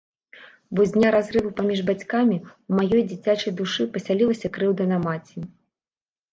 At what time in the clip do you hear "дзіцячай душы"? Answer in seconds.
3.13-3.89